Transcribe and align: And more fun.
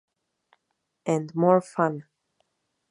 And 1.05 1.35
more 1.35 1.61
fun. 1.61 2.05